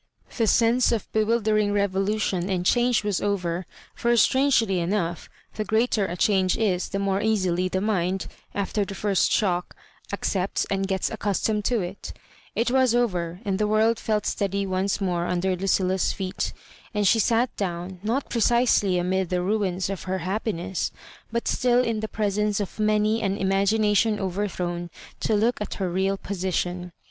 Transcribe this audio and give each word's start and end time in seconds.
The 0.35 0.45
fiense 0.47 0.91
of 0.91 1.11
bewildering 1.13 1.71
revolution 1.73 2.49
and 2.49 2.65
change 2.65 3.03
was 3.03 3.21
over; 3.21 3.67
for, 3.93 4.17
strangely 4.17 4.79
enough, 4.79 5.29
the 5.53 5.63
greater 5.63 6.07
a 6.07 6.17
change 6.17 6.57
is 6.57 6.89
the 6.89 6.97
more 6.97 7.21
easily 7.21 7.67
the 7.69 7.81
mind, 7.81 8.25
after 8.55 8.83
the 8.83 8.95
first 8.95 9.31
shook, 9.31 9.75
accepts 10.11 10.65
and 10.71 10.87
gets 10.87 11.11
accustomed 11.11 11.65
to 11.65 11.81
it 11.81 12.13
It 12.55 12.71
wap 12.71 12.95
over, 12.95 13.41
and 13.45 13.59
the 13.59 13.67
world 13.67 13.99
felt 13.99 14.25
steady 14.25 14.65
once 14.65 15.01
more 15.01 15.27
under 15.27 15.55
Lucilla's 15.55 16.11
feeti 16.13 16.51
and 16.95 17.07
she 17.07 17.19
sat 17.19 17.55
down, 17.55 17.99
not 18.01 18.27
precisely 18.27 18.97
amid 18.97 19.29
the 19.29 19.43
ruins 19.43 19.87
of 19.87 20.05
her 20.05 20.17
happiness, 20.25 20.91
but 21.31 21.47
still 21.47 21.83
in 21.83 21.99
the 21.99 22.07
presence 22.07 22.59
of 22.59 22.79
many 22.79 23.21
an 23.21 23.37
imagination 23.37 24.19
overthrown 24.19 24.89
to 25.19 25.35
look 25.35 25.61
at 25.61 25.75
her 25.75 25.91
real 25.91 26.17
position. 26.17 26.91